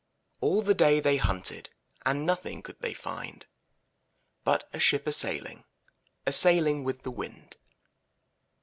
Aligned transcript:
All 0.39 0.63
the 0.63 0.73
day 0.73 0.99
they 0.99 1.17
hunted, 1.17 1.69
And 2.07 2.25
nothing 2.25 2.63
could 2.63 2.79
they 2.81 2.91
find 2.95 3.45
But 4.43 4.67
a 4.73 4.79
ship 4.79 5.05
a 5.05 5.11
sailing, 5.11 5.63
A 6.25 6.31
sailing 6.31 6.83
with 6.83 7.03
the 7.03 7.11
wind. 7.11 7.55